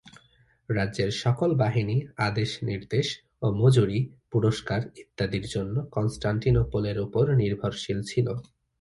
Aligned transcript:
রাজ্যের 0.69 1.11
সকল 1.23 1.49
বাহিনী 1.55 1.95
আদেশ-নির্দেশ 2.21 3.07
ও 3.41 3.55
মজুরি, 3.55 3.99
পুরস্কার 4.31 4.81
ইত্যাদির 4.95 5.45
জন্য 5.47 5.75
কনস্টান্টিনোপলের 5.91 6.97
ওপর 6.99 7.25
নির্ভরশীল 7.41 7.99
ছিল। 8.03 8.27